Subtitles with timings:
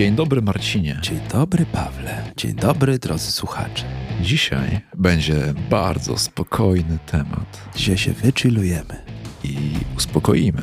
[0.00, 0.98] Dzień dobry, Marcinie.
[1.02, 2.32] Dzień dobry, Pawle.
[2.36, 3.84] Dzień dobry, drodzy słuchacze.
[4.22, 9.04] Dzisiaj będzie bardzo spokojny temat Dzisiaj się wychillujemy.
[9.44, 9.56] i
[9.96, 10.62] uspokoimy.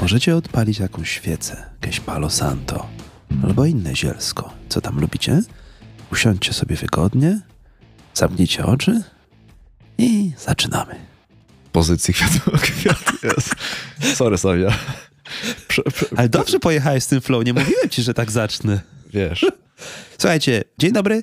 [0.00, 2.86] Możecie odpalić jakąś świecę, jakieś palo santo
[3.44, 4.52] albo inne zielsko.
[4.68, 5.40] Co tam lubicie?
[6.12, 7.40] Usiądźcie sobie wygodnie,
[8.14, 9.02] zamknijcie oczy
[9.98, 10.94] i zaczynamy.
[11.72, 12.50] Pozycji kwiatu.
[12.66, 13.54] kwiat jest.
[14.16, 14.72] Sorry, Sawia.
[16.16, 18.80] Ale dobrze pojechałeś z tym flow, nie mówiłem ci, że tak zacznę.
[19.12, 19.46] Wiesz.
[20.18, 21.22] Słuchajcie, dzień dobry.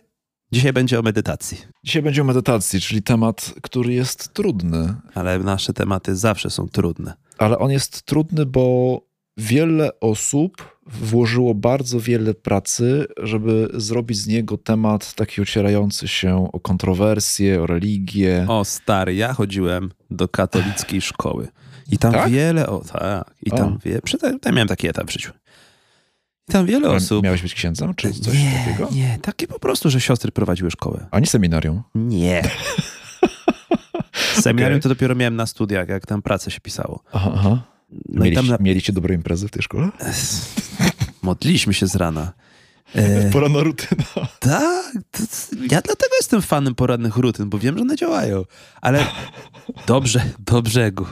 [0.52, 1.58] Dzisiaj będzie o medytacji.
[1.84, 7.14] Dzisiaj będzie o medytacji, czyli temat, który jest trudny, Ale nasze tematy zawsze są trudne.
[7.38, 9.02] ale on jest trudny, bo
[9.38, 16.60] wiele osób włożyło bardzo wiele pracy, żeby zrobić z niego temat taki ocierający się o
[16.60, 18.46] kontrowersje, o religię.
[18.50, 21.48] O stary, ja chodziłem do katolickiej szkoły.
[21.92, 22.32] I tam Tak?
[22.32, 23.78] wiele, o tak, i tam O.
[23.86, 24.18] wie, przy
[24.52, 25.32] miałem taki etap w życiu.
[26.50, 27.24] I tam wiele osób...
[27.24, 28.90] Miałeś być księdzem, czy coś nie, takiego?
[28.92, 31.08] nie, takie po prostu, że siostry prowadziły szkołę.
[31.12, 31.84] Ani seminarium.
[31.96, 32.42] Nie.
[34.42, 34.82] Seminarium Okej.
[34.84, 37.04] to dopiero miałem na studiach, jak tam pracę się pisało.
[37.14, 37.64] Aha, aha.
[37.90, 38.58] No i Mieliście, tam na...
[38.60, 39.90] mieliście dobre imprezy w tej szkole?
[41.22, 42.32] modliliśmy się z rana.
[42.96, 44.04] E, Poranna rutyna.
[44.40, 45.20] tak, to,
[45.72, 48.44] ja dlatego jestem fanem porannych rutyn, bo wiem, że one działają.
[48.82, 49.06] Ale
[49.88, 51.06] dobrze, do brzegu.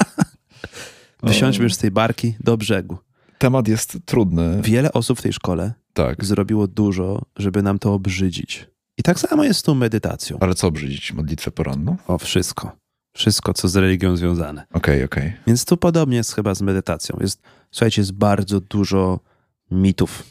[1.22, 2.98] Wysiądźmy już z tej barki do brzegu.
[3.38, 4.62] Temat jest trudny.
[4.62, 6.24] Wiele osób w tej szkole Tak.
[6.24, 8.66] zrobiło dużo, żeby nam to obrzydzić.
[8.98, 10.38] I tak samo jest z tą medytacją.
[10.40, 11.12] Ale co obrzydzić?
[11.12, 11.96] Modlitwę poranną?
[12.06, 12.72] O, wszystko.
[13.12, 14.66] Wszystko, co z religią związane.
[14.72, 15.32] Okej, okej.
[15.46, 17.16] Więc tu podobnie jest chyba z medytacją.
[17.20, 19.20] Jest, słuchajcie, jest bardzo dużo
[19.70, 20.24] mitów,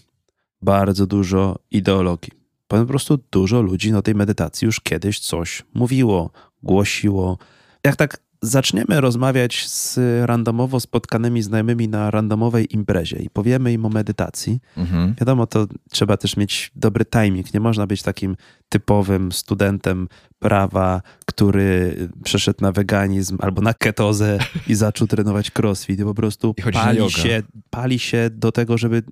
[0.61, 2.33] bardzo dużo ideologii.
[2.67, 6.31] Po prostu dużo ludzi na tej medytacji już kiedyś coś mówiło,
[6.63, 7.37] głosiło.
[7.83, 13.89] Jak tak zaczniemy rozmawiać z randomowo spotkanymi znajomymi na randomowej imprezie i powiemy im o
[13.89, 15.15] medytacji, Mhm.
[15.19, 17.53] Wiadomo, to trzeba też mieć dobry timing.
[17.53, 18.35] Nie można być takim
[18.69, 20.07] typowym studentem
[20.39, 25.99] prawa, który przeszedł na weganizm albo na ketozę i zaczął trenować crossfit.
[25.99, 29.03] I po prostu I pali się, pali się do tego, żeby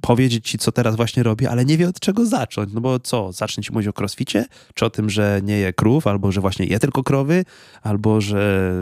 [0.00, 2.72] powiedzieć ci, co teraz właśnie robi, ale nie wie od czego zacząć.
[2.72, 4.44] No bo co, zacznie ci mówić o crossficie?
[4.74, 7.44] Czy o tym, że nie je krów, albo że właśnie je tylko krowy,
[7.82, 8.72] albo że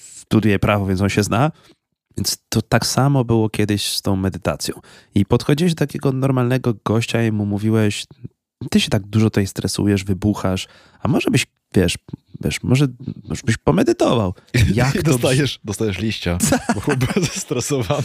[0.00, 1.50] studiuje prawo, więc on się zna.
[2.16, 4.80] Więc to tak samo było kiedyś z tą medytacją.
[5.14, 8.04] I podchodziłeś do takiego normalnego gościa i mu mówiłeś,
[8.70, 10.66] ty się tak dużo tutaj stresujesz, wybuchasz,
[11.00, 11.98] a może byś, wiesz,
[12.44, 12.86] wiesz może,
[13.24, 14.34] może byś pomedytował.
[14.74, 16.38] Jak to dostajesz, dostajesz liścia,
[16.74, 18.02] bo chłop był zestresowany.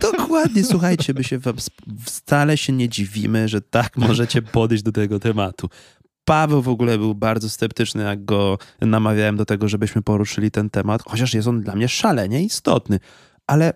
[0.00, 1.56] Dokładnie, słuchajcie, my się wam
[2.04, 5.68] wcale się nie dziwimy, że tak możecie podejść do tego tematu.
[6.24, 11.02] Paweł w ogóle był bardzo sceptyczny, jak go namawiałem do tego, żebyśmy poruszyli ten temat,
[11.06, 13.00] chociaż jest on dla mnie szalenie istotny.
[13.46, 13.72] Ale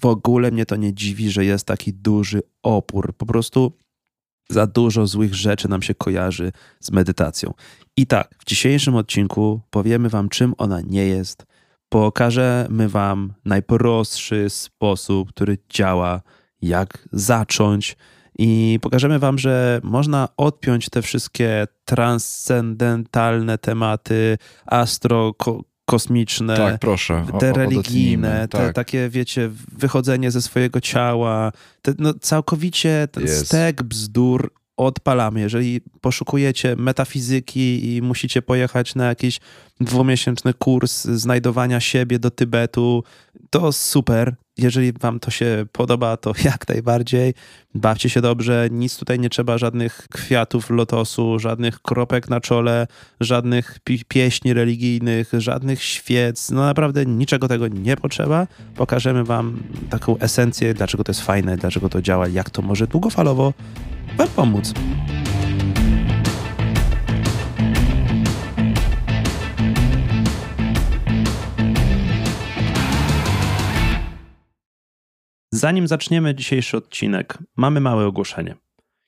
[0.00, 3.14] w ogóle mnie to nie dziwi, że jest taki duży opór.
[3.16, 3.72] Po prostu
[4.48, 7.54] za dużo złych rzeczy nam się kojarzy z medytacją.
[7.96, 11.46] I tak, w dzisiejszym odcinku powiemy Wam, czym ona nie jest.
[11.88, 16.20] Pokażemy Wam najprostszy sposób, który działa,
[16.62, 17.96] jak zacząć.
[18.38, 24.38] I pokażemy Wam, że można odpiąć te wszystkie transcendentalne tematy,
[25.96, 27.26] astro-kosmiczne, Tak, proszę.
[27.32, 28.48] o- te religijne, odetnijmy.
[28.48, 28.74] te Tak.
[28.74, 33.46] takie, wiecie, wychodzenie ze swojego ciała, te, no, całkowicie ten Jest.
[33.46, 35.40] stek bzdur odpalamy.
[35.40, 39.40] Jeżeli poszukujecie metafizyki i musicie pojechać na jakiś
[39.80, 43.04] dwumiesięczny kurs znajdowania siebie do Tybetu,
[43.50, 44.34] to super.
[44.58, 47.34] Jeżeli wam to się podoba, to jak najbardziej.
[47.74, 52.86] Bawcie się dobrze, nic tutaj nie trzeba, żadnych kwiatów lotosu, żadnych kropek na czole,
[53.20, 56.50] żadnych pi- pieśni religijnych, żadnych świec.
[56.50, 58.46] No naprawdę niczego tego nie potrzeba.
[58.76, 63.52] Pokażemy wam taką esencję, dlaczego to jest fajne, dlaczego to działa, jak to może długofalowo
[64.16, 64.72] wam pomóc.
[75.52, 78.56] Zanim zaczniemy dzisiejszy odcinek, mamy małe ogłoszenie.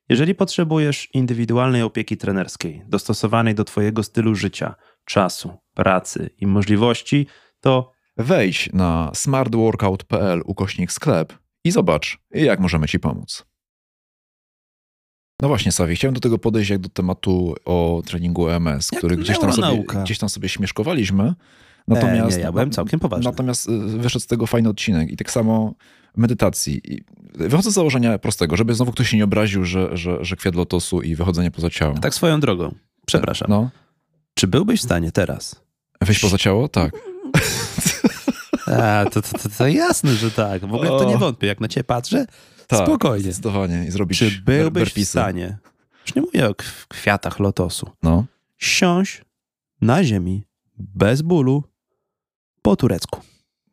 [0.08, 4.74] Jeżeli potrzebujesz indywidualnej opieki trenerskiej, dostosowanej do Twojego stylu życia,
[5.04, 7.26] czasu, pracy i możliwości,
[7.60, 11.32] to Wejdź na smartworkout.pl ukośnik sklep
[11.64, 13.46] i zobacz, jak możemy Ci pomóc.
[15.42, 19.16] No właśnie, Sawi, chciałem do tego podejść jak do tematu o treningu EMS, Jak który
[19.16, 21.34] gdzieś tam, sobie, gdzieś tam sobie śmieszkowaliśmy.
[21.88, 23.30] Natomiast, nie, ja byłem całkiem poważny.
[23.30, 25.74] Natomiast y, wyszedł z tego fajny odcinek i tak samo
[26.16, 26.92] medytacji.
[26.94, 30.54] I wychodzę z założenia prostego, żeby znowu ktoś się nie obraził, że, że, że kwiat
[30.54, 31.98] lotosu i wychodzenie poza ciało.
[31.98, 32.74] tak swoją drogą,
[33.06, 33.46] przepraszam.
[33.50, 33.70] No,
[34.34, 35.60] Czy byłbyś w stanie teraz?
[36.00, 36.68] wyjść poza ciało?
[36.68, 36.92] Tak.
[38.66, 40.60] A, to, to, to, to jasne, że tak.
[40.66, 41.18] W ogóle w to nie O.
[41.18, 41.46] wątpię.
[41.46, 42.26] Jak na ciebie patrzę,
[42.66, 43.22] Tak, Spokojnie.
[43.24, 43.84] Zdecydowanie.
[43.86, 45.58] I zrobić Czy byłbyś w stanie,
[46.06, 46.54] już nie mówię o
[46.88, 48.24] kwiatach lotosu, No.
[48.58, 49.22] siąść
[49.80, 50.44] na ziemi,
[50.78, 51.64] bez bólu,
[52.62, 53.20] po turecku?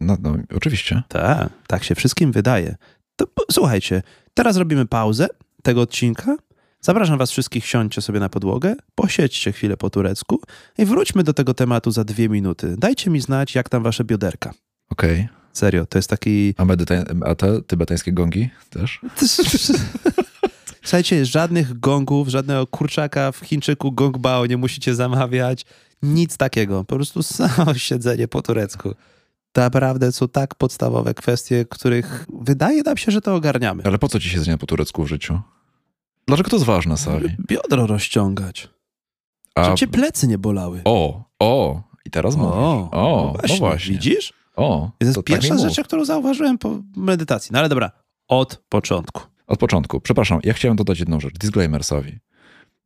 [0.02, 1.04] No, no, oczywiście.
[1.08, 2.76] Tak, tak się wszystkim wydaje.
[3.16, 4.04] To słuchajcie,
[4.34, 5.28] teraz robimy pauzę
[5.64, 6.36] tego odcinka.
[6.82, 10.42] Zapraszam was wszystkich, siądźcie sobie na podłogę, posiedźcie chwilę po turecku
[10.78, 12.76] i wróćmy do tego tematu za dwie minuty.
[12.78, 14.54] Dajcie mi znać, jak tam wasze bioderka.
[14.90, 15.28] Okej.
[15.54, 16.54] Serio, to jest taki...
[16.58, 19.02] A, medyta- a te tybetańskie gongi też?
[20.84, 25.66] Słuchajcie, żadnych gongów, żadnego kurczaka w Chińczyku gong bao nie musicie zamawiać.
[26.04, 26.84] Nic takiego.
[26.84, 28.96] Po prostu samo siedzenie po turecku.
[29.56, 33.84] Naprawdę są tak podstawowe kwestie, których wydaje nam się, że to ogarniamy.
[33.86, 35.40] Ale po co ci siedzenie po turecku w życiu?
[36.28, 37.30] Dlaczego to jest ważne, Savi?
[37.48, 38.70] Biodro rozciągać.
[39.56, 40.82] A, Żeby cię plecy nie bolały.
[40.86, 42.54] o, o, i teraz mówisz.
[42.56, 43.94] o, O, no no właśnie.
[43.94, 44.34] Widzisz?
[44.56, 45.64] O, To jest tak pierwsza mów.
[45.74, 47.50] rzecz, którą zauważyłem po medytacji.
[47.54, 47.92] No ale dobra,
[48.28, 49.22] od początku.
[49.48, 50.00] Od początku.
[50.02, 51.34] Przepraszam, ja chciałem dodać jedną rzecz.
[51.38, 52.20] Disclaimer, Savi.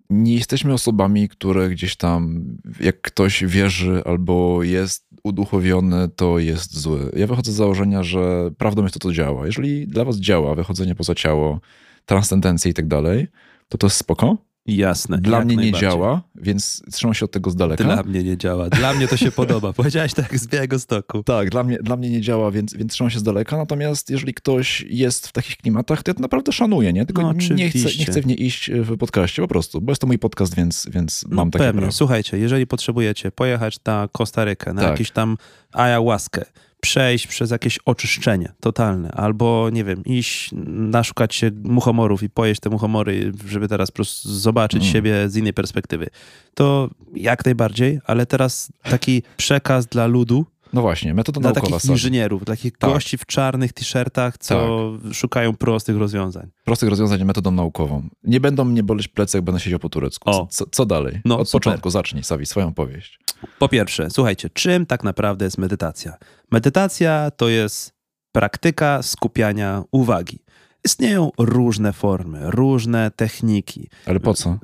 [0.09, 2.45] Nie jesteśmy osobami, które gdzieś tam,
[2.79, 7.11] jak ktoś wierzy albo jest uduchowiony, to jest zły.
[7.15, 9.45] Ja wychodzę z założenia, że prawdą jest to, co działa.
[9.45, 11.59] Jeżeli dla was działa wychodzenie poza ciało,
[12.05, 13.27] transcendencja i tak dalej,
[13.69, 14.37] to to jest spoko.
[14.67, 15.17] Jasne.
[15.17, 17.83] Dla mnie nie działa, więc trzymam się od tego z daleka.
[17.83, 18.69] Dla mnie nie działa.
[18.69, 19.73] Dla mnie to się podoba.
[19.83, 21.23] Powiedziałeś tak z białego stoku.
[21.23, 23.57] Tak, dla mnie, dla mnie nie działa, więc, więc trzymam się z daleka.
[23.57, 27.05] Natomiast jeżeli ktoś jest w takich klimatach, to ja to naprawdę szanuję, nie?
[27.05, 30.01] Tylko No, nie, chcę, nie chcę w nie iść w podcaście po prostu, bo jest
[30.01, 31.79] to mój podcast, więc, więc No mam takie pewnie.
[31.81, 31.91] prawo.
[31.93, 34.91] Słuchajcie, jeżeli potrzebujecie pojechać na Kostarykę, na Tak.
[34.91, 35.37] jakieś tam
[35.71, 36.45] ayahuaskę,
[36.89, 42.69] przejść przez jakieś oczyszczenie totalne, albo nie wiem, iść, naszukać się muchomorów i pojeść te
[42.69, 44.93] muchomory, żeby teraz po prostu zobaczyć Mm.
[44.93, 46.07] siebie z innej perspektywy,
[46.53, 51.81] to jak najbardziej, ale teraz taki przekaz dla ludu, No właśnie, metoda dla naukowa, takich
[51.81, 51.91] Sari.
[51.93, 52.89] inżynierów, dla takich Tak.
[52.89, 56.47] gości w czarnych t-shirtach, co szukają prostych rozwiązań.
[56.63, 58.03] Prostych rozwiązań metodą naukową.
[58.23, 60.31] Nie będą mnie boleć plecy, jak będę siedział po turecku.
[60.49, 61.21] Co, co dalej?
[61.25, 61.61] No, Od super.
[61.63, 63.19] początku zacznij, Sawi, swoją powieść.
[63.59, 66.17] Po pierwsze, słuchajcie, czym tak naprawdę jest medytacja?
[66.51, 67.93] Medytacja to jest
[68.31, 70.39] praktyka skupiania uwagi.
[70.85, 73.89] Istnieją różne formy, różne techniki.
[74.05, 74.57] Ale po co?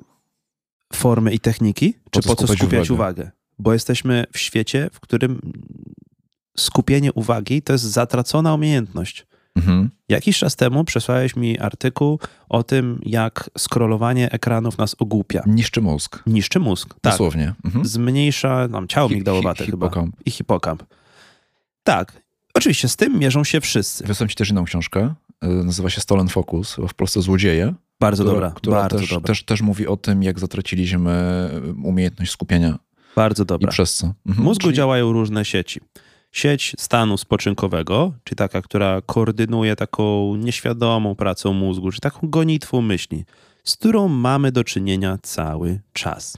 [0.93, 1.93] Formy i techniki?
[2.11, 3.21] Czy co po co skupiać skupiać uwagę?
[3.21, 3.31] uwagę?
[3.59, 5.41] Bo jesteśmy w świecie, w którym
[6.57, 9.25] skupienie uwagi to jest zatracona umiejętność.
[9.55, 9.89] Mhm.
[10.09, 12.19] Jakiś czas temu przesłałeś mi artykuł
[12.49, 15.43] o tym, jak scrollowanie ekranów nas ogłupia.
[15.47, 16.23] Niszczy mózg.
[16.27, 16.93] Niszczy mózg.
[17.01, 17.13] Tak.
[17.13, 17.53] Dosłownie.
[17.65, 17.85] Mhm.
[17.85, 19.89] Zmniejsza nam ciało Hi- migdałowate hi- chyba.
[20.25, 20.83] I hipokamp.
[21.83, 22.21] Tak.
[22.53, 24.03] Oczywiście z tym mierzą się wszyscy.
[24.07, 25.13] Wysłałem ci też inną książkę.
[25.43, 27.73] y, Nazywa się Stolen Focus, w Polsce Złodzieje.
[27.99, 29.27] Bardzo która, dobra, która bardzo też, dobra.
[29.27, 31.49] też, też mówi o tym, jak zatraciliśmy
[31.83, 32.79] umiejętność skupienia
[33.15, 33.71] Bardzo i dobra.
[33.71, 34.13] przez co.
[34.27, 34.45] Mhm.
[34.45, 35.79] mózgu Czyli- działają różne sieci.
[36.31, 43.25] Sieć stanu spoczynkowego, czyli taka, która koordynuje taką nieświadomą pracą mózgu, czy taką gonitwą myśli,
[43.63, 46.37] z którą mamy do czynienia cały czas.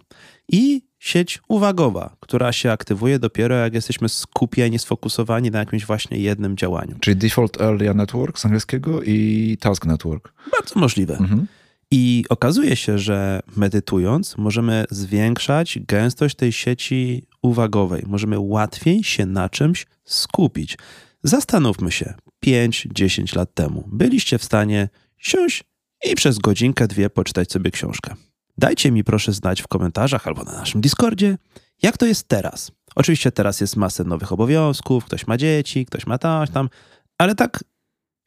[0.49, 6.57] I sieć uwagowa, która się aktywuje dopiero jak jesteśmy skupieni, sfokusowani na jakimś właśnie jednym
[6.57, 6.95] działaniu.
[6.99, 10.33] Czyli Default Area Network z angielskiego i Task Network.
[10.51, 11.17] Bardzo możliwe.
[11.17, 11.47] Mhm.
[11.91, 18.03] I okazuje się, że medytując możemy zwiększać gęstość tej sieci uwagowej.
[18.07, 20.77] Możemy łatwiej się na czymś skupić.
[21.23, 22.13] Zastanówmy się,
[22.45, 25.63] 5-10 lat temu byliście w stanie siąść
[26.11, 28.15] i przez godzinkę, dwie poczytać sobie książkę.
[28.57, 31.37] Dajcie mi proszę znać w komentarzach albo na naszym Discordzie,
[31.81, 32.71] jak to jest teraz.
[32.95, 36.69] Oczywiście teraz jest masę nowych obowiązków, ktoś ma dzieci, ktoś ma coś tam,
[37.17, 37.63] ale tak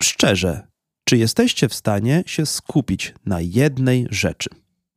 [0.02, 0.66] szczerze,
[1.04, 4.50] czy jesteście w stanie się skupić na jednej rzeczy?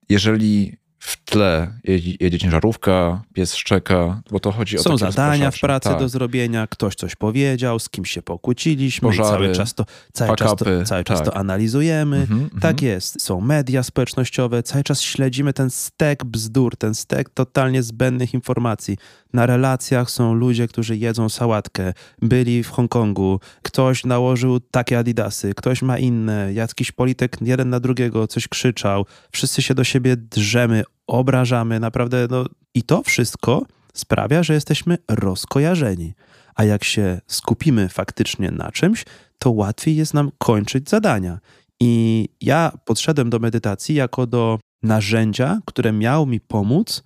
[0.10, 5.60] Jeżeli w tle jedzie, jedzie ciężarówka, pies szczeka, bo to chodzi o Są zadania w
[5.60, 6.00] pracy tak.
[6.00, 10.36] do zrobienia, ktoś coś powiedział, z kimś się pokłóciliśmy i Pożary, cały czas to, cały
[10.36, 11.28] czas to, cały czas tak.
[11.28, 12.18] to analizujemy.
[12.18, 12.62] Mhm, mhm.
[12.62, 13.22] Tak jest.
[13.22, 18.98] Są media społecznościowe, cały czas śledzimy ten stek bzdur, ten stek totalnie zbędnych informacji.
[19.34, 25.82] Na relacjach są ludzie, którzy jedzą sałatkę, byli w Hongkongu, ktoś nałożył takie adidasy, ktoś
[25.82, 31.80] ma inne, jakiś polityk jeden na drugiego coś krzyczał, wszyscy się do siebie drzemy, obrażamy,
[31.80, 36.14] naprawdę, no i to wszystko sprawia, że jesteśmy rozkojarzeni.
[36.56, 39.06] A jak się skupimy faktycznie na czymś,
[39.40, 41.40] to łatwiej jest nam kończyć zadania.
[41.80, 47.04] I ja podszedłem do medytacji jako do narzędzia, które miało mi pomóc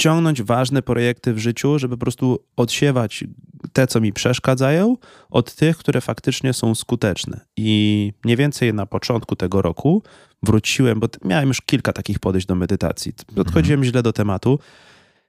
[0.00, 3.24] ciągnąć ważne projekty w życiu, żeby po prostu odsiewać
[3.72, 4.96] te, co mi przeszkadzają,
[5.30, 7.40] od tych, które faktycznie są skuteczne.
[7.56, 10.02] I mniej więcej na początku tego roku
[10.42, 13.12] wróciłem, bo miałem już kilka takich podejść do medytacji.
[13.34, 14.58] Podchodziłem źle do tematu.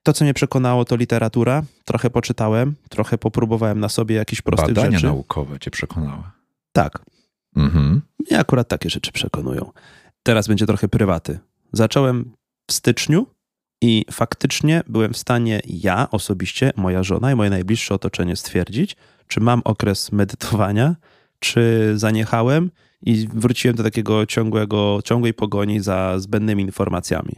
[0.04, 1.64] To, co mnie przekonało, to literatura.
[1.86, 5.06] Trochę poczytałem, trochę popróbowałem na sobie jakichś prostych Badania rzeczy.
[5.08, 6.24] naukowe cię przekonały.
[6.72, 7.06] Tak.
[7.56, 8.02] Mhm.
[8.20, 9.72] Mnie akurat takie rzeczy przekonują.
[10.24, 11.40] Teraz będzie trochę prywaty.
[11.72, 12.32] Zacząłem
[12.70, 13.28] w styczniu
[13.82, 18.96] i faktycznie byłem w stanie ja osobiście, moja żona i moje najbliższe otoczenie stwierdzić,
[19.28, 20.96] czy mam okres medytowania,
[21.40, 27.36] czy zaniechałem i wróciłem do takiego ciągłego, ciągłej pogoni za zbędnymi informacjami.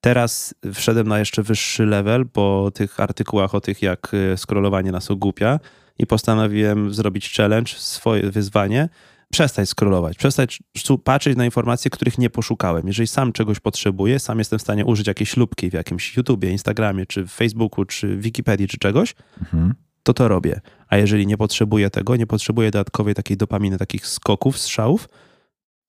[0.00, 5.10] Teraz wszedłem na jeszcze wyższy level po tych artykułach o tych, jak y, scrollowanie nas
[5.10, 5.60] ogłupia
[5.98, 8.88] i postanowiłem zrobić challenge, swoje wyzwanie,
[9.32, 10.62] przestać scrollować, przestać
[11.04, 12.86] patrzeć na informacje, których nie poszukałem.
[12.86, 17.06] Jeżeli sam czegoś potrzebuję, sam jestem w stanie użyć jakiejś lubki w jakimś YouTubie, Instagramie,
[17.06, 19.74] czy Facebooku, czy Wikipedii, czy czegoś, Mhm.
[20.02, 20.60] to to robię.
[20.88, 25.08] A jeżeli nie potrzebuję tego, nie potrzebuję dodatkowej takiej dopaminy, takich skoków, strzałów,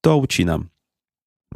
[0.02, 0.68] to ucinam.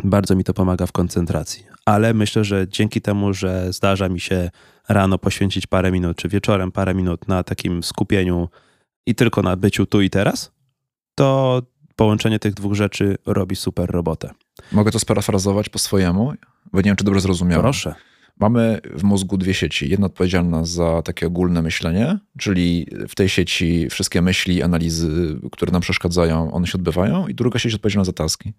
[0.04, 1.66] Bardzo mi to pomaga w koncentracji.
[1.86, 4.50] Ale myślę, że dzięki temu, że zdarza mi się
[4.90, 8.50] rano poświęcić parę minut, czy wieczorem parę minut na takim skupieniu
[9.08, 10.52] i tylko na byciu tu i teraz,
[11.16, 11.62] to
[11.96, 14.30] połączenie tych dwóch rzeczy robi super robotę.
[14.72, 16.34] Mogę to sparafrazować po swojemu,
[16.74, 17.62] bo nie wiem, czy dobrze zrozumiałem.
[17.62, 17.96] Proszę.
[18.40, 19.90] Mamy w mózgu dwie sieci.
[19.90, 25.82] Jedna odpowiedzialna za takie ogólne myślenie, czyli w tej sieci wszystkie myśli, analizy, które nam
[25.82, 28.54] przeszkadzają, one się odbywają, i druga sieć odpowiedzialna za taski.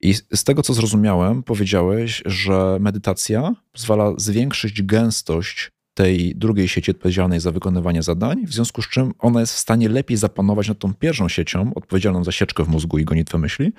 [0.00, 7.40] I z tego, co zrozumiałem, powiedziałeś, że medytacja pozwala zwiększyć gęstość tej drugiej sieci odpowiedzialnej
[7.40, 10.94] za wykonywanie zadań, w związku z czym ona jest w stanie lepiej zapanować nad tą
[10.94, 13.72] pierwszą siecią odpowiedzialną za sieczkę w mózgu i gonitwę myśli,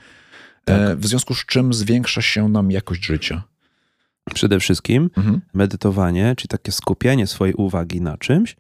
[0.66, 3.44] e, w związku z czym zwiększa się nam jakość życia.
[4.34, 5.42] Przede wszystkim Mhm.
[5.54, 8.56] medytowanie, czyli takie skupienie swojej uwagi na czymś,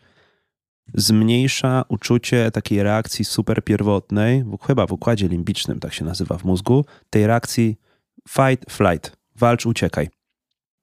[0.93, 6.85] zmniejsza uczucie takiej reakcji super pierwotnej, chyba w układzie limbicznym, tak się nazywa w mózgu,
[7.09, 7.77] tej reakcji
[8.29, 10.09] fight, flight, walcz, uciekaj.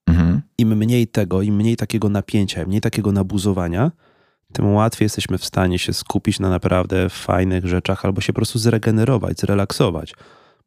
[0.07, 0.41] Mhm.
[0.57, 3.91] Im mniej tego, im mniej takiego napięcia, im mniej takiego nabuzowania,
[4.53, 8.59] tym łatwiej jesteśmy w stanie się skupić na naprawdę fajnych rzeczach albo się po prostu
[8.59, 10.13] zregenerować, zrelaksować.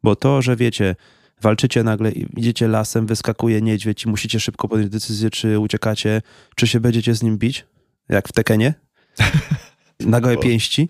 [0.02, 0.96] Bo to, że wiecie,
[1.42, 6.22] walczycie nagle, i idziecie lasem, wyskakuje niedźwiedź i musicie szybko podjąć decyzję, czy uciekacie,
[6.56, 7.66] czy się będziecie z nim bić,
[8.08, 8.74] jak w Tekenie,
[10.00, 10.88] na gołe pięści.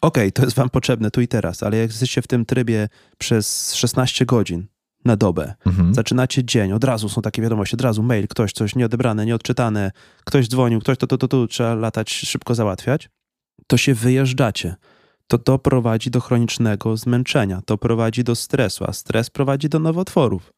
[0.00, 3.74] Okej, to jest wam potrzebne tu i teraz, ale jak jesteście w tym trybie przez
[3.74, 4.66] 16 godzin
[5.04, 5.94] na dobę, Mhm.
[5.94, 9.92] Zaczynacie dzień, od razu są takie wiadomości, od razu mail, ktoś coś nieodebrane, nieodczytane,
[10.24, 13.08] ktoś dzwonił, ktoś to, to, to, to, trzeba latać, szybko załatwiać,
[13.66, 14.76] to się wyjeżdżacie.
[15.26, 20.52] To to prowadzi do chronicznego zmęczenia, to prowadzi do stresu, a stres prowadzi do nowotworów.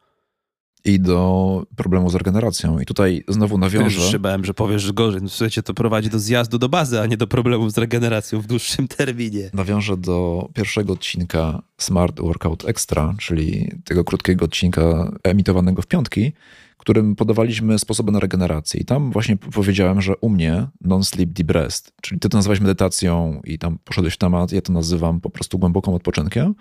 [0.85, 2.79] I do problemu z regeneracją.
[2.79, 4.01] I tutaj znowu Już nawiążę.
[4.01, 5.23] się bałem, że powiesz, że gorzej.
[5.23, 8.47] No, słuchajcie, to prowadzi do zjazdu do bazy, a nie do problemów z regeneracją w
[8.47, 9.51] dłuższym terminie.
[9.55, 16.33] Nawiążę do pierwszego odcinka Smart Workout Extra, czyli tego krótkiego odcinka emitowanego w piątki,
[16.79, 18.81] którym podawaliśmy sposoby na regenerację.
[18.81, 23.41] I tam właśnie powiedziałem, że u mnie non-sleep deep rest, czyli ty to nazywałeś medytacją
[23.45, 26.55] i tam poszedłeś w temat, ja to nazywam po prostu głęboką odpoczynkiem.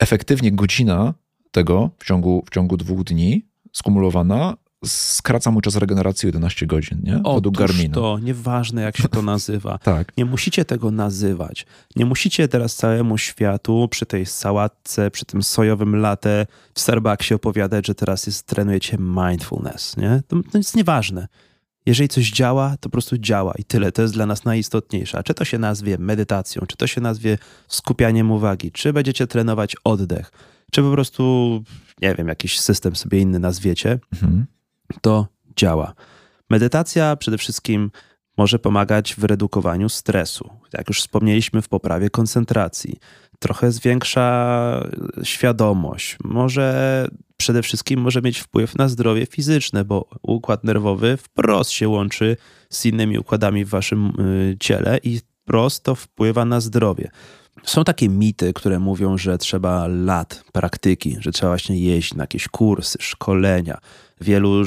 [0.00, 1.14] Efektywnie godzina
[1.50, 6.98] tego w ciągu, w ciągu dwóch dni skumulowana skraca mój czas regeneracji o 11 godzin,
[7.02, 7.12] nie?
[7.12, 7.94] Według Otóż Garmina.
[7.94, 9.78] to, nieważne jak się to nazywa.
[9.88, 10.12] Tak.
[10.16, 11.66] Nie musicie tego nazywać.
[11.96, 17.86] Nie musicie teraz całemu światu przy tej sałatce, przy tym sojowym latte w Starbucksie opowiadać,
[17.86, 19.96] że teraz jest, trenujecie mindfulness.
[19.96, 20.22] Nie?
[20.28, 21.28] To, to jest nieważne.
[21.86, 23.92] Jeżeli coś działa, to po prostu działa i tyle.
[23.92, 25.18] To jest dla nas najistotniejsze.
[25.18, 27.38] A czy to się nazwie medytacją, czy to się nazwie
[27.68, 30.32] skupianiem uwagi, czy będziecie trenować oddech,
[30.72, 31.62] czy po prostu,
[32.02, 34.46] nie wiem, jakiś system sobie inny nazwiecie, Mhm.
[35.00, 35.94] to działa.
[36.50, 37.90] Medytacja przede wszystkim
[38.36, 40.50] może pomagać w redukowaniu stresu.
[40.72, 42.96] Jak już wspomnieliśmy, w poprawie koncentracji.
[43.38, 44.88] Trochę zwiększa
[45.22, 46.16] świadomość.
[46.24, 52.36] Może przede wszystkim może mieć wpływ na zdrowie fizyczne, bo układ nerwowy wprost się łączy
[52.70, 57.10] z innymi układami w waszym y, ciele i wprost to wpływa na zdrowie.
[57.64, 62.48] Są takie mity, które mówią, że trzeba lat praktyki, że trzeba właśnie jeść na jakieś
[62.48, 63.78] kursy, szkolenia.
[64.20, 64.64] Wielu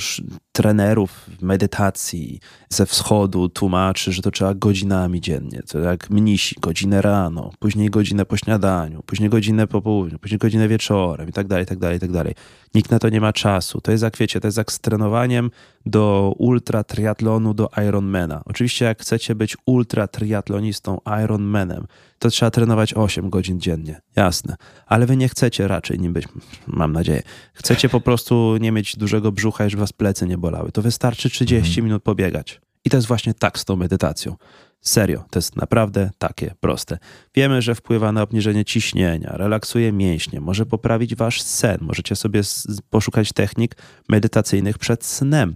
[0.51, 5.61] trenerów medytacji ze wschodu tłumaczy, że to trzeba godzinami dziennie.
[5.67, 10.67] To jak mnisi, godzinę rano, później godzinę po śniadaniu, później godzinę po południu, później godzinę
[10.67, 12.35] wieczorem i tak dalej, i tak dalej, i tak dalej.
[12.75, 13.81] Nikt na to nie ma czasu.
[13.81, 15.51] To jest jak wiecie, to jest jak z trenowaniem
[15.85, 18.41] do ultra triatlonu, do Ironmana.
[18.45, 21.87] Oczywiście jak chcecie być ultra triatlonistą, Ironmanem,
[22.21, 24.01] to trzeba trenować 8 godzin dziennie.
[24.15, 24.55] Jasne.
[24.85, 26.25] Ale wy nie chcecie raczej nim być,
[26.67, 27.21] mam nadzieję.
[27.53, 30.71] Chcecie po prostu nie mieć dużego brzucha żeby was plecy nie bolały.
[30.71, 32.61] To wystarczy 30 minut pobiegać.
[32.85, 34.35] I to jest właśnie tak z tą medytacją.
[34.81, 36.97] Serio, to jest naprawdę takie proste.
[37.35, 41.77] Wiemy, że wpływa na obniżenie ciśnienia, relaksuje mięśnie, może poprawić wasz sen.
[41.81, 42.41] Możecie sobie
[42.89, 43.75] poszukać technik
[44.09, 45.55] medytacyjnych przed snem,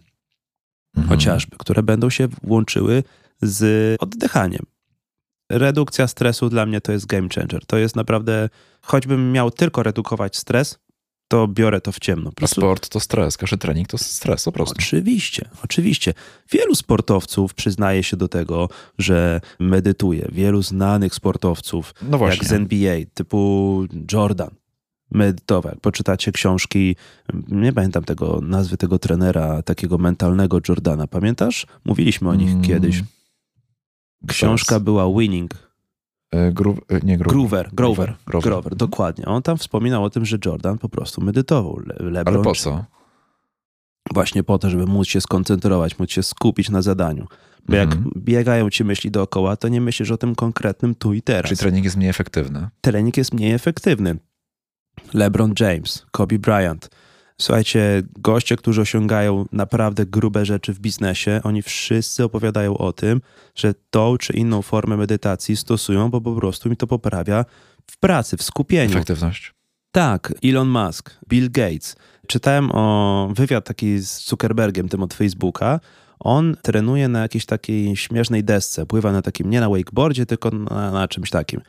[0.98, 1.10] Mhm.
[1.10, 3.03] chociażby, które będą się łączyły
[3.41, 4.65] z oddychaniem.
[5.50, 7.66] Redukcja stresu dla mnie to jest game changer.
[7.66, 8.50] To jest naprawdę,
[8.82, 10.80] choćbym miał tylko redukować stres,
[11.28, 12.32] to biorę to w ciemno.
[12.42, 14.75] A sport to stres, każdy trening to stres po prostu.
[14.80, 16.14] Oczywiście, oczywiście.
[16.52, 20.28] Wielu sportowców przyznaje się do tego, że medytuje.
[20.32, 22.38] Wielu znanych sportowców, No właśnie.
[22.38, 23.84] jak z NBA, typu
[24.14, 24.50] Jordan,
[25.12, 25.75] medytował.
[25.82, 26.96] Poczytacie książki,
[27.48, 31.08] nie pamiętam tego nazwy tego trenera, takiego mentalnego Jordana.
[31.08, 31.68] Pamiętasz?
[31.86, 33.04] Mówiliśmy o nich Mm, kiedyś.
[34.27, 35.51] Książka była Winning.
[36.32, 38.50] E, Gru, e, nie Groover, Grover, Grover.
[38.50, 39.25] Grover, dokładnie.
[39.25, 41.79] On tam wspominał o tym, że Jordan po prostu medytował.
[41.86, 42.86] Le LeBron Ale po co?
[44.13, 47.27] Właśnie po to, żeby móc się skoncentrować, móc się skupić na zadaniu.
[47.70, 48.12] Bo jak Mhm.
[48.17, 51.50] biegają ci myśli dookoła, to nie myślisz o tym konkretnym tu i teraz.
[51.50, 52.70] Czyli trening jest mniej efektywny.
[52.82, 54.17] Trening jest mniej efektywny.
[55.13, 56.89] LeBron James, Kobe Bryant.
[57.42, 63.22] Słuchajcie, goście, którzy osiągają naprawdę grube rzeczy w biznesie, oni wszyscy opowiadają o tym,
[63.56, 67.46] że tą czy inną formę medytacji stosują, bo po prostu mi to poprawia
[67.92, 68.92] w pracy, w skupieniu.
[68.92, 69.54] Efektywność.
[69.92, 71.96] Tak, Elon Musk, Bill Gates.
[72.27, 75.80] Czytałem o wywiad taki z Zuckerbergiem, tym od Facebooka.
[76.20, 78.86] On trenuje na jakiejś takiej śmiesznej desce.
[78.86, 81.62] Pływa na takim, nie na wakeboardzie, tylko na, na czymś takim.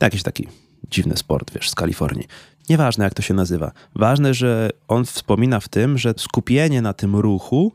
[0.00, 0.48] Jakiś taki
[0.90, 2.26] dziwny sport, wiesz, z Kalifornii.
[2.68, 3.72] Nieważne, jak to się nazywa.
[3.94, 7.72] Ważne, że on wspomina w tym, że skupienie na tym ruchu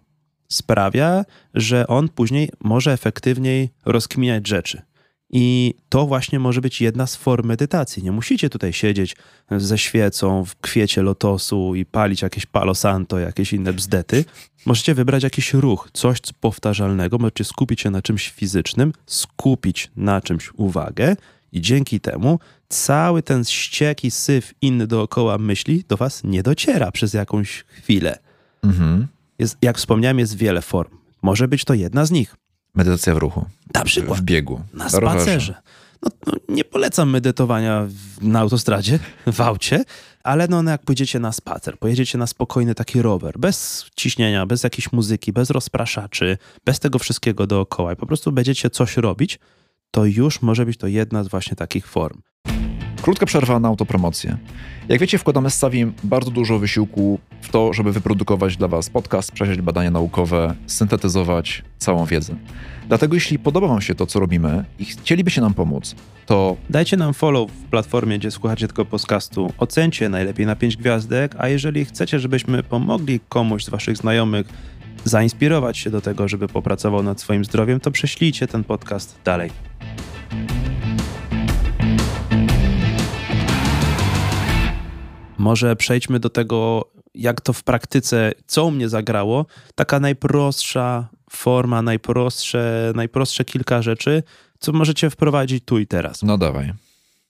[0.47, 4.81] sprawia, że on później może efektywniej rozkminiać rzeczy.
[5.29, 8.03] I to właśnie może być jedna z form medytacji.
[8.03, 9.15] Nie musicie tutaj siedzieć
[9.51, 14.25] ze świecą w kwiecie lotosu i palić jakieś palo santo, jakieś inne bzdety.
[14.65, 20.51] Możecie wybrać jakiś ruch, coś powtarzalnego, możecie skupić się na czymś fizycznym, skupić na czymś
[20.53, 21.15] uwagę
[21.51, 26.91] i dzięki temu cały ten ściek i syf inny dookoła myśli do was nie dociera
[26.91, 28.19] przez jakąś chwilę.
[28.63, 29.07] Mhm.
[29.39, 30.97] Jest, jak wspomniałem, jest wiele form.
[31.21, 32.35] Może być to jedna z nich.
[32.75, 33.45] Medytacja w ruchu.
[33.73, 34.61] Na przykład W biegu.
[34.73, 35.53] na spacerze.
[36.01, 38.99] No, no, nie polecam medytowania w, na autostradzie,
[39.33, 39.83] w aucie,
[40.23, 44.63] ale no, no, jak pójdziecie na spacer, pojedziecie na spokojny taki rower, bez ciśnienia, bez
[44.63, 49.39] jakiejś muzyki, bez rozpraszaczy, bez tego wszystkiego dookoła i po prostu będziecie coś robić,
[49.97, 52.21] to już może być to jedna z właśnie takich form.
[53.01, 54.37] Krótka przerwa na autopromocję.
[54.89, 59.31] Jak wiecie, wkładamy z Savim bardzo dużo wysiłku w to, żeby wyprodukować dla Was podcast,
[59.31, 62.35] przejrzeć badania naukowe, syntetyzować całą wiedzę.
[62.87, 67.13] Dlatego jeśli podoba Wam się to, co robimy i chcielibyście nam pomóc, to Dajcie nam
[67.13, 69.53] follow w platformie, gdzie słuchacie tego podcastu.
[69.57, 74.47] Ocencie najlepiej na 5 gwiazdek, a jeżeli chcecie, żebyśmy pomogli komuś z waszych znajomych
[75.07, 79.51] zainspirować się do tego, żeby popracował nad swoim zdrowiem, to prześlijcie ten podcast dalej.
[85.37, 89.45] Może przejdźmy do tego, jak to w praktyce, co u mnie zagrało.
[89.75, 94.23] Taka najprostsza forma, najprostsze, najprostsze kilka rzeczy,
[94.59, 96.23] co możecie wprowadzić tu i teraz.
[96.23, 96.73] no dawaj.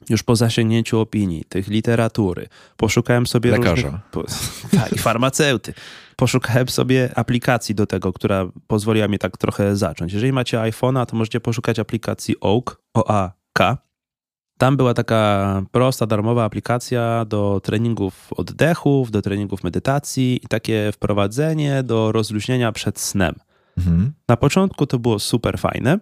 [0.10, 3.71] Już po zasięgnięciu opinii, tych literatury, poszukałem sobie Lekarza.
[3.71, 3.93] różnych...
[4.12, 4.23] Po,
[4.79, 5.73] tak, farmaceuty.
[6.15, 10.13] Poszukałem sobie aplikacji do tego, która pozwoliła mi tak trochę zacząć.
[10.13, 13.77] Jeżeli macie iPhone'a, to możecie poszukać aplikacji Oak, O-A-K.
[14.57, 21.83] Tam była taka prosta, darmowa aplikacja do treningów oddechów, do treningów medytacji i takie wprowadzenie
[21.83, 23.36] do rozluźnienia przed snem.
[23.77, 24.13] Mhm.
[24.27, 25.99] Na początku to było super fajne.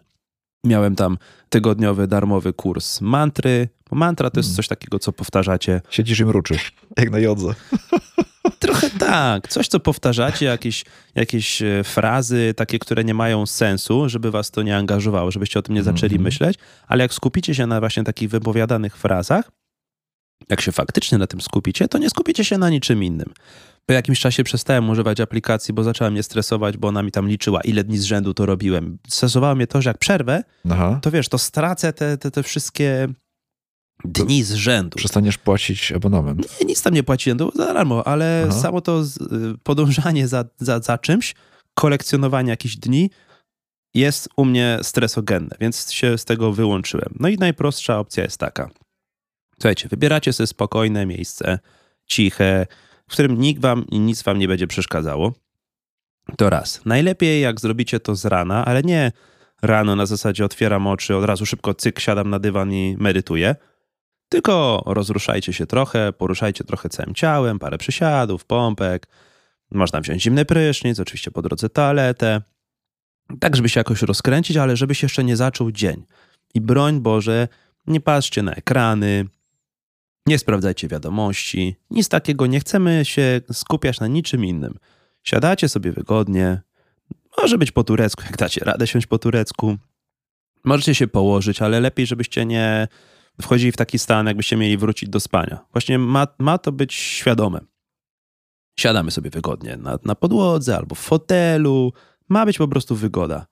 [0.65, 1.17] Miałem tam
[1.49, 3.69] tygodniowy darmowy kurs mantry.
[3.89, 4.55] Bo Mantra to jest Mm.
[4.55, 5.81] coś takiego, co powtarzacie.
[5.89, 6.73] Siedzisz i mruczysz.
[6.97, 7.47] Jak na jodze.
[8.59, 14.31] Trochę tak, coś, co powtarzacie, jakieś, jakieś e, frazy, takie, które nie mają sensu, żeby
[14.31, 16.23] was to nie angażowało, żebyście o tym nie zaczęli Mhm.
[16.23, 19.51] myśleć, ale jak skupicie się na właśnie takich wypowiadanych frazach,
[20.49, 23.33] jak się faktycznie na tym skupicie, to nie skupicie się na niczym innym.
[23.85, 27.61] Po jakimś czasie przestałem używać aplikacji, bo zaczęła mnie stresować, bo ona mi tam liczyła,
[27.61, 28.97] ile dni z rzędu to robiłem.
[29.07, 30.99] Stresowało mnie to, że jak przerwę, Aha.
[31.01, 33.07] to wiesz, to stracę te, te, te wszystkie
[34.05, 34.97] dni z rzędu.
[34.97, 36.59] Przestaniesz płacić abonament.
[36.61, 38.59] Nie, nic tam nie płaciłem, to za darmo, ale Aha.
[38.59, 39.05] samo to y,
[39.63, 41.35] podążanie za, za, za czymś,
[41.73, 43.09] kolekcjonowanie jakichś dni
[43.93, 47.15] jest u mnie stresogenne, więc się z tego wyłączyłem.
[47.19, 48.69] No i najprostsza opcja jest taka.
[49.53, 51.59] Słuchajcie, wybieracie sobie spokojne miejsce,
[52.05, 52.67] ciche,
[53.09, 55.33] w którym nikt wam i nic wam nie będzie przeszkadzało.
[56.37, 56.81] To raz.
[56.85, 59.11] Najlepiej jak zrobicie to z rana, ale nie
[59.61, 63.55] rano na zasadzie otwieram oczy, od razu szybko cyk, siadam na dywan i medytuję.
[64.29, 69.07] Tylko rozruszajcie się trochę, poruszajcie trochę całym ciałem, parę przysiadów, pompek.
[69.71, 72.41] Można wziąć zimny prysznic, oczywiście po drodze toaletę.
[73.39, 76.05] Tak, żeby się jakoś rozkręcić, ale żeby się jeszcze nie zaczął dzień.
[76.53, 77.47] I broń Boże,
[77.87, 79.25] nie patrzcie na ekrany,
[80.27, 82.45] nie sprawdzajcie wiadomości, nic takiego.
[82.45, 84.77] Nie chcemy się skupiać na niczym innym.
[85.23, 86.61] Siadacie sobie wygodnie,
[87.41, 89.77] może być po turecku, jak dacie radę siąść po turecku.
[90.63, 92.87] Możecie się położyć, ale lepiej, żebyście nie
[93.41, 95.65] wchodzili w taki stan, jakbyście mieli wrócić do spania.
[95.71, 97.59] Właśnie ma, ma to być świadome.
[98.79, 101.93] Siadamy sobie wygodnie na, na podłodze albo w fotelu.
[102.29, 103.45] Ma być po prostu wygoda.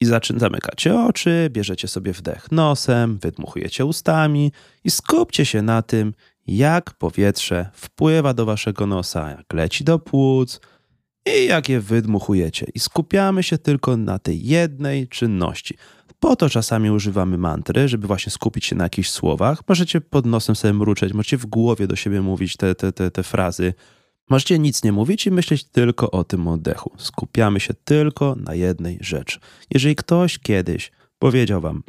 [0.00, 4.52] I zaczyn, zamykacie oczy, bierzecie sobie wdech nosem, wydmuchujecie ustami
[4.84, 6.14] i skupcie się na tym,
[6.46, 10.60] jak powietrze wpływa do waszego nosa, jak leci do płuc
[11.26, 12.66] i jak je wydmuchujecie.
[12.74, 15.76] I skupiamy się tylko na tej jednej czynności.
[16.20, 19.62] Po to czasami używamy mantry, żeby właśnie skupić się na jakichś słowach.
[19.68, 23.22] Możecie pod nosem sobie mruczeć, możecie w głowie do siebie mówić te, te, te, te
[23.22, 23.74] frazy.
[24.28, 26.92] Możecie nic nie mówić i myśleć tylko o tym oddechu.
[26.96, 29.38] Skupiamy się tylko na jednej rzeczy.
[29.74, 31.82] Jeżeli ktoś kiedyś powiedział wam,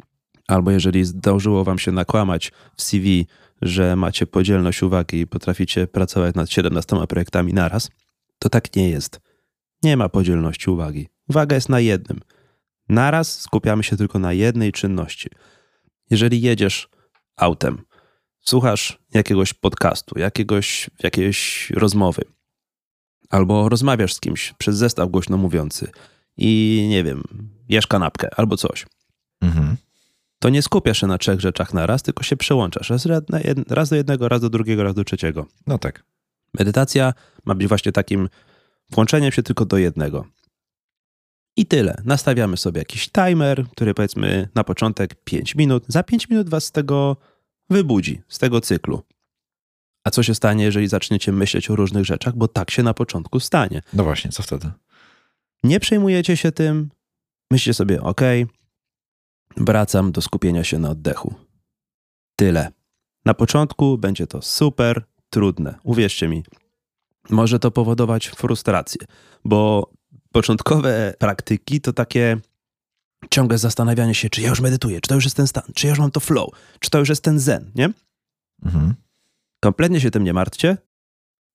[0.48, 3.26] albo jeżeli zdążyło wam się nakłamać w CV,
[3.62, 7.90] że macie podzielność uwagi i potraficie pracować nad 17 projektami naraz,
[8.38, 9.20] to tak nie jest.
[9.82, 11.08] Nie ma podzielności uwagi.
[11.28, 12.20] Uwaga jest na jednym.
[12.88, 15.28] Naraz skupiamy się tylko na jednej czynności.
[16.10, 16.88] Jeżeli jedziesz
[17.36, 17.82] autem,
[18.50, 22.22] słuchasz jakiegoś podcastu, jakiegoś, jakiejś rozmowy,
[23.30, 25.90] albo rozmawiasz z kimś przez zestaw głośno mówiący
[26.36, 27.22] i nie wiem,
[27.68, 28.86] jesz kanapkę albo coś,
[29.40, 29.76] mhm.
[30.38, 33.06] to nie skupiasz się na trzech rzeczach na raz, tylko się przełączasz raz,
[33.68, 35.46] raz do jednego, raz do drugiego, raz do trzeciego.
[35.66, 36.04] No tak.
[36.58, 37.12] Medytacja
[37.44, 38.28] ma być właśnie takim
[38.90, 40.26] włączeniem się tylko do jednego.
[41.56, 42.02] I tyle.
[42.04, 45.84] Nastawiamy sobie jakiś timer, który powiedzmy na początek 5 minut.
[45.88, 47.16] Za 5 minut was z tego
[47.70, 49.02] wybudzi, z tego cyklu.
[50.04, 53.40] A co się stanie, jeżeli zaczniecie myśleć o różnych rzeczach, bo tak się na początku
[53.40, 53.82] stanie.
[53.92, 54.70] No właśnie, co wtedy?
[55.64, 56.90] Nie przejmujecie się tym,
[57.50, 58.20] myślicie sobie, ok,
[59.56, 61.34] wracam do skupienia się na oddechu.
[62.36, 62.72] Tyle.
[63.24, 65.74] Na początku będzie to super trudne.
[65.82, 66.44] Uwierzcie mi,
[67.30, 69.00] może to powodować frustrację,
[69.44, 69.90] bo
[70.32, 72.36] początkowe praktyki to takie
[73.30, 75.90] ciągłe zastanawianie się, czy ja już medytuję, czy to już jest ten stan, czy ja
[75.90, 77.90] już mam to flow, czy to już jest ten zen, nie?
[78.64, 78.94] Mhm.
[79.60, 80.76] Kompletnie się tym nie martwcie.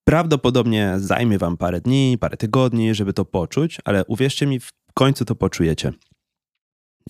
[0.04, 5.24] Prawdopodobnie zajmie wam parę dni, parę tygodni, żeby to poczuć, ale uwierzcie mi, w końcu
[5.24, 5.92] to poczujecie.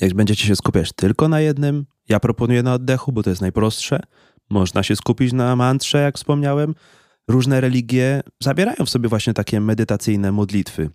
[0.00, 4.00] Jak będziecie się skupiać tylko na jednym, ja proponuję na oddechu, bo to jest najprostsze.
[4.50, 6.74] Można się skupić na mantrze, jak wspomniałem.
[7.28, 10.90] Różne religie zabierają w sobie właśnie takie medytacyjne modlitwy.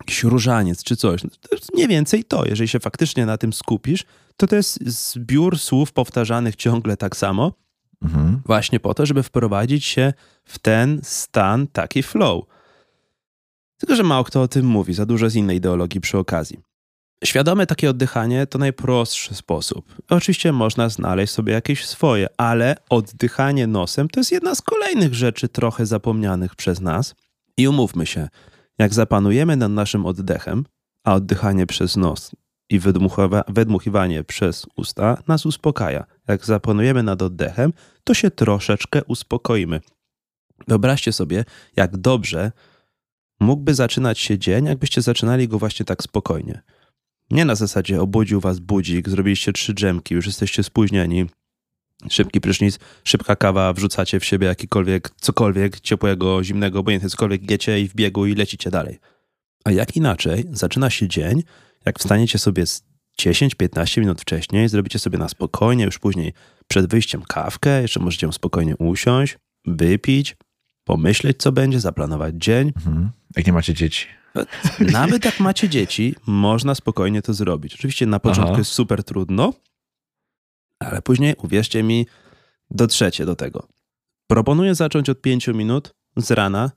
[0.00, 1.24] Jakiś różaniec czy coś.
[1.24, 2.44] No, to jest mniej więcej to.
[2.46, 4.04] Jeżeli się faktycznie na tym skupisz,
[4.36, 7.52] to to jest zbiór słów powtarzanych ciągle tak samo,
[8.04, 8.42] Mhm.
[8.46, 10.12] Właśnie po to, żeby wprowadzić się
[10.44, 12.44] w ten stan, taki flow.
[13.78, 16.58] Tylko, że mało kto o tym mówi, za dużo z innej ideologii przy okazji.
[17.24, 19.94] Świadome takie oddychanie to najprostszy sposób.
[20.08, 25.48] Oczywiście można znaleźć sobie jakieś swoje, ale oddychanie nosem to jest jedna z kolejnych rzeczy
[25.48, 27.14] trochę zapomnianych przez nas.
[27.56, 28.28] I umówmy się,
[28.78, 30.64] jak zapanujemy nad naszym oddechem,
[31.04, 32.30] a oddychanie przez nos
[32.70, 32.80] i
[33.48, 36.04] wydmuchiwanie przez usta nas uspokaja.
[36.28, 37.72] Jak zapanujemy nad oddechem,
[38.04, 39.80] to się troszeczkę uspokoimy.
[40.68, 41.44] Wyobraźcie sobie,
[41.76, 42.52] jak dobrze
[43.40, 46.62] mógłby zaczynać się dzień, jakbyście zaczynali go właśnie tak spokojnie.
[47.30, 51.26] Nie na zasadzie obudził was budzik, zrobiliście trzy drzemki, już jesteście spóźnieni,
[52.10, 57.88] szybki prysznic, szybka kawa, wrzucacie w siebie jakikolwiek, cokolwiek, ciepłego, zimnego, obojętnie cokolwiek, jecie i
[57.88, 58.98] w biegu i lecicie dalej.
[59.64, 61.42] A jak inaczej zaczyna się dzień,
[61.84, 62.84] jak wstaniecie sobie z
[63.20, 66.32] 10-15 minut wcześniej, zrobicie sobie na spokojnie, już później
[66.68, 70.36] przed wyjściem kawkę, jeszcze możecie ją spokojnie usiąść, wypić,
[70.84, 72.72] pomyśleć, co będzie, zaplanować dzień.
[72.76, 73.10] Mhm.
[73.36, 74.06] Jak nie macie dzieci.
[74.92, 77.74] Nawet jak macie dzieci, można spokojnie to zrobić.
[77.74, 78.58] Oczywiście na początku Aha.
[78.58, 79.52] jest super trudno,
[80.78, 82.06] ale później, uwierzcie mi,
[82.70, 83.68] dotrzecie do tego.
[84.26, 86.70] Proponuję zacząć od 5 minut z rana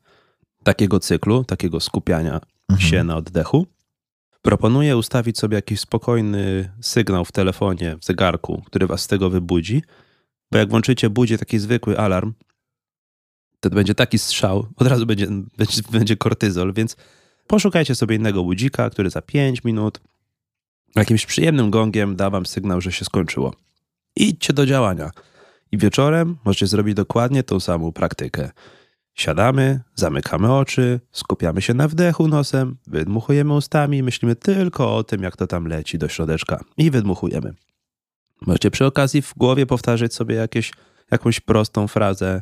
[0.64, 2.90] takiego cyklu, takiego skupiania mhm.
[2.90, 3.68] się na oddechu.
[4.42, 9.84] Proponuję ustawić sobie jakiś spokojny sygnał w telefonie, w zegarku, który was z tego wybudzi,
[10.52, 12.34] bo jak włączycie budzi taki zwykły alarm,
[13.60, 16.96] to będzie taki strzał, od razu będzie, będzie, będzie kortyzol, więc
[17.48, 20.02] poszukajcie sobie innego budzika, który za 5 minut
[20.96, 23.54] jakimś przyjemnym gongiem da wam sygnał, że się skończyło.
[24.24, 25.12] Idźcie do działania.
[25.72, 28.52] I wieczorem możecie zrobić dokładnie tą samą praktykę.
[29.14, 35.38] Siadamy, zamykamy oczy, skupiamy się na wdechu nosem, wydmuchujemy ustami, myślimy tylko o tym, jak
[35.38, 37.54] to tam leci do środeczka i wydmuchujemy.
[38.42, 40.72] Możecie przy okazji w głowie powtarzać sobie jakieś,
[41.12, 42.42] jakąś prostą frazę.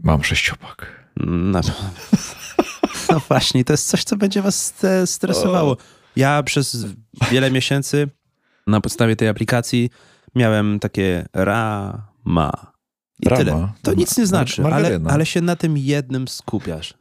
[0.00, 1.08] Mam sześciopak.
[1.26, 1.60] No,
[3.10, 4.74] no właśnie, to jest coś, co będzie was
[5.06, 5.76] stresowało.
[6.16, 6.86] Ja przez
[7.30, 8.08] wiele miesięcy
[8.66, 9.90] na podstawie tej aplikacji
[10.34, 11.92] miałem takie ra,
[12.24, 12.52] ma,
[13.20, 13.68] i tyle.
[13.82, 16.94] To nic nie znaczy, ale, ale się na tym jednym skupiasz.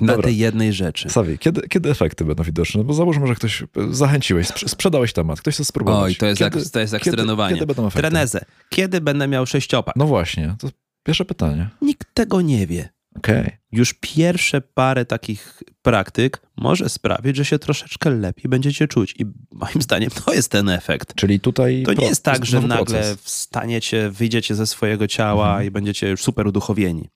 [0.00, 0.22] Na Dobra.
[0.22, 1.10] tej jednej rzeczy.
[1.10, 2.78] Sawi, kiedy, kiedy efekty będą widoczne?
[2.78, 6.04] No bo załóżmy, że ktoś zachęciłeś, sprze- sprzedałeś temat, ktoś chce spróbować.
[6.12, 7.54] Oj, to jest, kiedy, jak, to jest jak kiedy, z trenowaniem.
[7.58, 8.00] Kiedy będą efekty?
[8.00, 8.44] Trenezę.
[8.68, 9.96] Kiedy będę miał sześciopak?
[9.96, 10.68] No właśnie, to
[11.02, 11.68] pierwsze pytanie.
[11.82, 12.88] Nikt tego nie wie.
[13.16, 13.56] Okej.
[13.72, 19.14] Już pierwsze parę takich praktyk może sprawić, że się troszeczkę lepiej będziecie czuć.
[19.18, 21.14] I moim zdaniem to jest ten efekt.
[21.14, 21.82] Czyli tutaj...
[21.86, 23.20] To nie jest tak, że nagle proces.
[23.20, 25.66] wstaniecie, wyjdziecie ze swojego ciała Mhm.
[25.66, 27.08] i będziecie już super uduchowieni.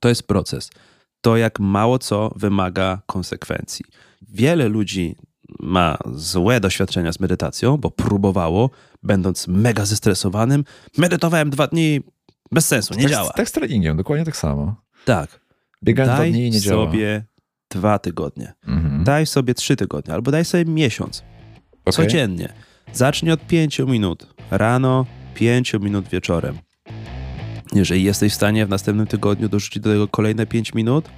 [0.00, 0.70] To jest proces.
[1.20, 3.84] To jak mało co wymaga konsekwencji.
[4.28, 5.16] Wiele ludzi
[5.60, 8.70] ma złe doświadczenia z medytacją, bo próbowało,
[9.02, 10.64] będąc mega zestresowanym,
[10.98, 12.00] medytowałem dwa dni,
[12.52, 13.30] bez sensu, nie tak, działa.
[13.30, 14.74] Tak z treningiem, dokładnie tak samo.
[15.04, 15.40] Tak.
[15.84, 16.86] Biegałem dwa Daj dni i nie działa.
[16.86, 17.24] sobie
[17.70, 18.52] dwa tygodnie.
[18.66, 19.04] Mhm.
[19.04, 21.24] Daj sobie trzy tygodnie, albo daj sobie miesiąc.
[21.84, 21.92] Okej.
[21.92, 22.52] Codziennie.
[22.92, 26.58] Zacznij od pięciu minut rano, pięciu minut wieczorem.
[27.72, 31.08] Jeżeli jesteś w stanie w następnym tygodniu dorzucić do tego kolejne pięć minut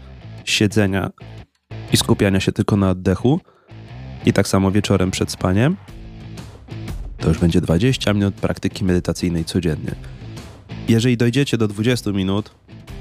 [0.45, 1.11] siedzenia
[1.92, 3.40] i skupiania się tylko na oddechu
[4.27, 5.77] i tak samo wieczorem przed spaniem,
[7.18, 9.95] to już będzie 20 minut praktyki medytacyjnej codziennie.
[10.89, 12.51] Jeżeli dojdziecie do 20 minut,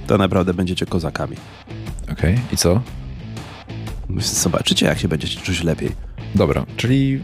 [0.07, 1.37] to naprawdę będziecie kozakami.
[2.11, 2.81] Okej, i co?
[4.19, 5.91] Zobaczycie, jak się będziecie czuć lepiej.
[6.35, 7.19] Dobra, czyli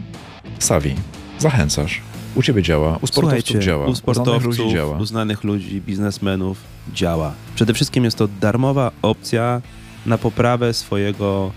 [0.58, 0.94] Savi,
[1.38, 2.00] zachęcasz.
[2.34, 4.98] U ciebie działa, u sportowców Słuchajcie, działa, u sportowców, ludzi działa.
[4.98, 6.58] u znanych ludzi, biznesmenów
[6.94, 7.32] działa.
[7.54, 9.62] Przede wszystkim jest to darmowa opcja
[10.06, 11.52] na poprawę swojego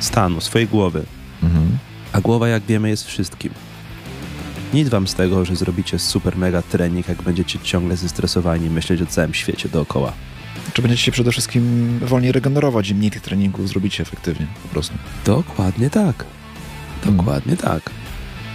[0.00, 1.04] stanu, swojej głowy.
[1.42, 1.78] Mhm.
[2.12, 3.52] A głowa, jak wiemy, jest wszystkim.
[4.74, 9.02] Nic wam z tego, że zrobicie super mega trening, jak będziecie ciągle zestresowani i myśleć
[9.02, 10.12] o całym świecie dookoła.
[10.72, 14.94] Czy będziecie się przede wszystkim wolniej regenerować i mniej tych treningów zrobicie efektywnie po prostu.
[15.24, 16.24] Dokładnie tak.
[17.04, 17.90] Dokładnie tak.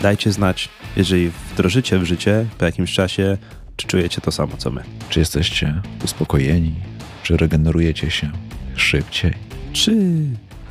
[0.02, 3.38] Dajcie znać, jeżeli wdrożycie w życie po jakimś czasie,
[3.76, 4.84] czy czujecie to samo, co my.
[5.10, 6.76] Czy jesteście uspokojeni?
[7.24, 8.32] Czy regenerujecie się
[8.76, 9.34] szybciej?
[9.74, 9.96] Czy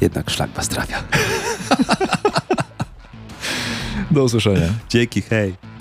[0.01, 1.03] jednak szlak was trafia?
[4.15, 4.69] Do usłyszenia.
[4.89, 5.74] Dzięki, hej.